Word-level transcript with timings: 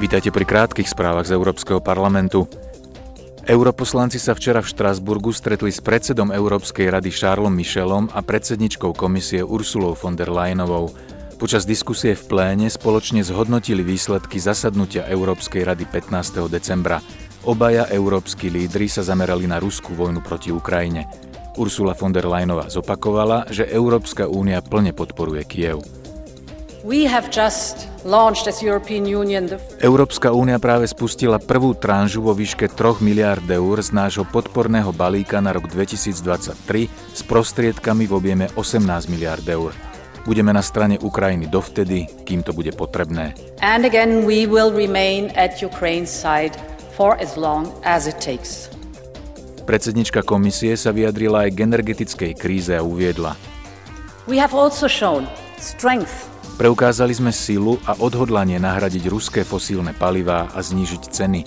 Vítajte 0.00 0.32
pri 0.32 0.48
krátkých 0.48 0.88
správach 0.88 1.28
z 1.28 1.36
Európskeho 1.36 1.84
parlamentu. 1.84 2.48
Europoslanci 3.42 4.22
sa 4.22 4.32
včera 4.38 4.62
v 4.62 4.70
Štrasburgu 4.70 5.34
stretli 5.34 5.68
s 5.68 5.82
predsedom 5.82 6.30
Európskej 6.30 6.88
rady 6.88 7.10
Charlesom 7.10 7.52
Michelom 7.52 8.06
a 8.14 8.22
predsedničkou 8.22 8.94
komisie 8.94 9.42
Ursulou 9.42 9.98
von 9.98 10.14
der 10.14 10.30
Leyenovou. 10.30 10.94
Počas 11.42 11.66
diskusie 11.66 12.14
v 12.14 12.22
pléne 12.24 12.70
spoločne 12.70 13.20
zhodnotili 13.26 13.82
výsledky 13.82 14.38
zasadnutia 14.38 15.10
Európskej 15.10 15.66
rady 15.66 15.84
15. 15.90 16.38
decembra. 16.46 17.02
Obaja 17.42 17.90
európsky 17.90 18.46
lídry 18.46 18.86
sa 18.86 19.02
zamerali 19.02 19.50
na 19.50 19.58
ruskú 19.58 19.98
vojnu 19.98 20.22
proti 20.22 20.54
Ukrajine. 20.54 21.10
Ursula 21.58 21.98
von 21.98 22.14
der 22.14 22.30
Leyenová 22.30 22.70
zopakovala, 22.70 23.50
že 23.50 23.68
Európska 23.68 24.30
únia 24.30 24.62
plne 24.62 24.94
podporuje 24.96 25.42
Kiev. 25.44 26.01
Európska 29.78 30.34
únia 30.34 30.58
práve 30.58 30.90
spustila 30.90 31.38
prvú 31.38 31.78
tranžu 31.78 32.26
vo 32.26 32.34
výške 32.34 32.66
3 32.74 32.98
miliard 32.98 33.46
eur 33.46 33.78
z 33.78 33.94
nášho 33.94 34.26
podporného 34.26 34.90
balíka 34.90 35.38
na 35.38 35.54
rok 35.54 35.70
2023 35.70 36.90
s 36.90 37.22
prostriedkami 37.22 38.10
v 38.10 38.12
objeme 38.18 38.50
18 38.58 38.82
miliard 39.14 39.46
eur. 39.46 39.70
Budeme 40.26 40.50
na 40.50 40.58
strane 40.58 40.98
Ukrajiny 40.98 41.46
dovtedy, 41.46 42.10
kým 42.26 42.42
to 42.42 42.50
bude 42.50 42.74
potrebné. 42.74 43.38
And 43.62 43.86
again 43.86 44.26
we 44.26 44.50
will 44.50 44.74
remain 44.74 45.30
at 45.38 45.62
Ukraine's 45.62 46.10
side 46.10 46.58
for 46.98 47.14
as 47.22 47.38
long 47.38 47.70
as 47.86 48.10
it 48.10 48.18
takes. 48.18 48.66
Predsednička 49.70 50.26
komisie 50.26 50.74
sa 50.74 50.90
vyjadrila 50.90 51.46
aj 51.46 51.50
k 51.54 51.58
energetickej 51.62 52.32
kríze 52.34 52.74
a 52.74 52.82
uviedla. 52.82 53.38
We 54.26 54.34
have 54.42 54.50
also 54.50 54.90
shown 54.90 55.30
strength 55.62 56.32
Preukázali 56.62 57.10
sme 57.10 57.34
silu 57.34 57.82
a 57.90 57.98
odhodlanie 57.98 58.54
nahradiť 58.62 59.10
ruské 59.10 59.42
fosílne 59.42 59.90
palivá 59.98 60.46
a 60.54 60.62
znížiť 60.62 61.10
ceny. 61.10 61.40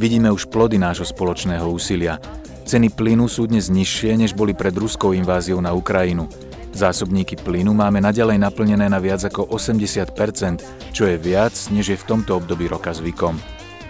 Vidíme 0.00 0.32
už 0.32 0.48
plody 0.48 0.80
nášho 0.80 1.04
spoločného 1.04 1.68
úsilia. 1.68 2.16
Ceny 2.64 2.88
plynu 2.88 3.28
sú 3.28 3.44
dnes 3.44 3.68
nižšie, 3.68 4.16
než 4.16 4.32
boli 4.32 4.56
pred 4.56 4.72
ruskou 4.72 5.12
inváziou 5.12 5.60
na 5.60 5.76
Ukrajinu. 5.76 6.24
Zásobníky 6.72 7.36
plynu 7.36 7.76
máme 7.76 8.00
naďalej 8.00 8.40
naplnené 8.40 8.88
na 8.88 8.96
viac 8.96 9.20
ako 9.20 9.44
80%, 9.52 10.64
čo 10.96 11.04
je 11.04 11.20
viac, 11.20 11.52
než 11.68 11.92
je 11.92 12.00
v 12.00 12.08
tomto 12.08 12.40
období 12.40 12.64
roka 12.64 12.96
zvykom. 12.96 13.36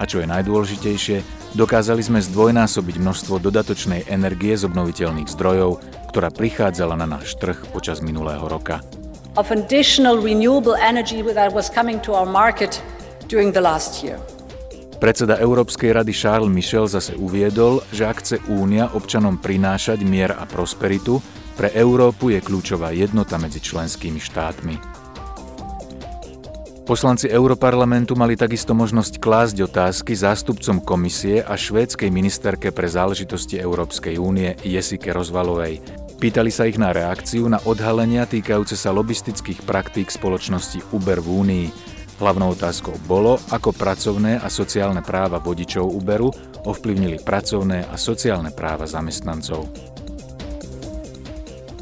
A 0.02 0.10
čo 0.10 0.18
je 0.18 0.26
najdôležitejšie, 0.26 1.22
dokázali 1.54 2.02
sme 2.02 2.18
zdvojnásobiť 2.18 2.98
množstvo 2.98 3.38
dodatočnej 3.38 4.10
energie 4.10 4.58
z 4.58 4.66
obnoviteľných 4.66 5.30
zdrojov, 5.30 5.78
ktorá 6.10 6.34
prichádzala 6.34 6.98
na 6.98 7.06
náš 7.06 7.38
trh 7.38 7.70
počas 7.70 8.02
minulého 8.02 8.42
roka 8.50 8.82
of 9.36 9.50
additional 9.50 10.20
renewable 10.20 10.76
energy 10.76 11.22
that 11.22 11.52
was 11.52 11.70
coming 11.70 12.00
to 12.04 12.12
our 12.12 12.26
market 12.26 12.82
during 13.28 13.52
the 13.52 13.60
last 13.60 14.04
year. 14.04 14.20
Predseda 15.02 15.34
Európskej 15.42 15.90
rady 15.98 16.14
Charles 16.14 16.46
Michel 16.46 16.86
zase 16.86 17.18
uviedol, 17.18 17.82
že 17.90 18.06
ak 18.06 18.22
chce 18.22 18.36
Únia 18.46 18.86
občanom 18.94 19.34
prinášať 19.34 20.06
mier 20.06 20.30
a 20.30 20.46
prosperitu, 20.46 21.18
pre 21.58 21.74
Európu 21.74 22.30
je 22.30 22.38
kľúčová 22.38 22.94
jednota 22.94 23.34
medzi 23.34 23.58
členskými 23.58 24.22
štátmi. 24.22 24.74
Poslanci 26.82 27.30
Europarlamentu 27.30 28.18
mali 28.18 28.34
takisto 28.34 28.74
možnosť 28.74 29.22
klásť 29.22 29.56
otázky 29.66 30.18
zástupcom 30.18 30.82
komisie 30.82 31.42
a 31.42 31.54
švédskej 31.54 32.10
ministerke 32.10 32.74
pre 32.74 32.90
záležitosti 32.90 33.58
Európskej 33.58 34.18
únie 34.18 34.58
Jesike 34.66 35.14
Rozvalovej. 35.14 36.01
Pýtali 36.22 36.54
sa 36.54 36.70
ich 36.70 36.78
na 36.78 36.94
reakciu 36.94 37.50
na 37.50 37.58
odhalenia 37.66 38.30
týkajúce 38.30 38.78
sa 38.78 38.94
lobistických 38.94 39.66
praktík 39.66 40.06
spoločnosti 40.06 40.94
Uber 40.94 41.18
v 41.18 41.26
Únii. 41.26 41.66
Hlavnou 42.22 42.54
otázkou 42.54 42.94
bolo, 43.10 43.42
ako 43.50 43.74
pracovné 43.74 44.38
a 44.38 44.46
sociálne 44.46 45.02
práva 45.02 45.42
vodičov 45.42 45.82
Uberu 45.82 46.30
ovplyvnili 46.62 47.18
pracovné 47.26 47.90
a 47.90 47.98
sociálne 47.98 48.54
práva 48.54 48.86
zamestnancov. 48.86 49.66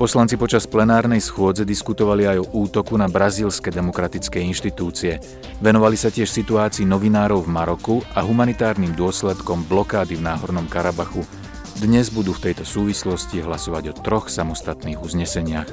Poslanci 0.01 0.41
počas 0.41 0.65
plenárnej 0.65 1.21
schôdze 1.21 1.69
diskutovali 1.69 2.25
aj 2.25 2.41
o 2.41 2.65
útoku 2.65 2.97
na 2.97 3.13
brazílske 3.13 3.69
demokratické 3.69 4.41
inštitúcie. 4.41 5.21
Venovali 5.61 6.01
sa 6.01 6.09
tiež 6.09 6.33
situácii 6.33 6.89
novinárov 6.89 7.45
v 7.45 7.53
Maroku 7.53 7.97
a 8.17 8.25
humanitárnym 8.25 8.97
dôsledkom 8.97 9.69
blokády 9.69 10.17
v 10.17 10.25
Náhornom 10.25 10.65
Karabachu– 10.65 11.29
dnes 11.81 12.13
budú 12.13 12.37
v 12.37 12.53
tejto 12.53 12.69
súvislosti 12.69 13.41
hlasovať 13.41 13.85
o 13.89 13.95
troch 13.97 14.29
samostatných 14.29 15.01
uzneseniach. 15.01 15.69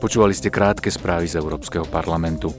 Počúvali 0.00 0.32
ste 0.32 0.48
krátke 0.48 0.88
správy 0.88 1.28
z 1.28 1.36
Európskeho 1.36 1.84
parlamentu. 1.84 2.56